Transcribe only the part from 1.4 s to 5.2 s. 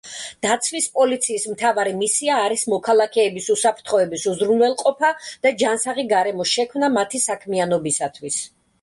მთავარი მისია არის მოქალაქეების უსაფრთხოების უზრუნველყოფა